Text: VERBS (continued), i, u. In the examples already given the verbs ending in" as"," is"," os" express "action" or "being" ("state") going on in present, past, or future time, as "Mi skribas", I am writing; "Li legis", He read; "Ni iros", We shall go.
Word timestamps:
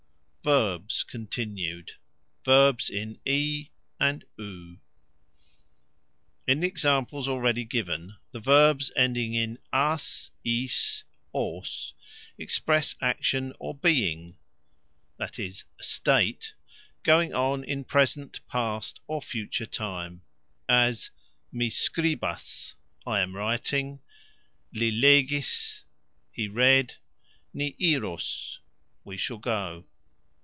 VERBS 0.43 1.03
(continued), 1.03 1.91
i, 2.47 2.75
u. 2.87 3.17
In 3.27 4.79
the 6.59 6.67
examples 6.67 7.27
already 7.29 7.63
given 7.63 8.15
the 8.31 8.39
verbs 8.39 8.89
ending 8.95 9.35
in" 9.35 9.59
as"," 9.93 10.31
is"," 10.43 11.03
os" 11.35 11.93
express 12.39 12.95
"action" 12.99 13.53
or 13.59 13.75
"being" 13.75 14.35
("state") 15.79 16.53
going 17.03 17.35
on 17.35 17.63
in 17.63 17.83
present, 17.83 18.39
past, 18.47 18.99
or 19.05 19.21
future 19.21 19.67
time, 19.67 20.23
as 20.67 21.11
"Mi 21.51 21.69
skribas", 21.69 22.73
I 23.05 23.19
am 23.19 23.35
writing; 23.35 24.01
"Li 24.73 24.89
legis", 24.89 25.83
He 26.31 26.47
read; 26.47 26.95
"Ni 27.53 27.75
iros", 27.79 28.57
We 29.03 29.17
shall 29.17 29.37
go. 29.37 29.85